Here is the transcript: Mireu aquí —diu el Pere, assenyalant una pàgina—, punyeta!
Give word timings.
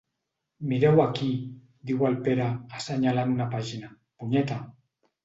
Mireu 0.69 1.01
aquí 1.03 1.27
—diu 1.89 2.01
el 2.09 2.17
Pere, 2.29 2.47
assenyalant 2.79 3.35
una 3.37 3.47
pàgina—, 3.53 3.93
punyeta! 4.25 4.59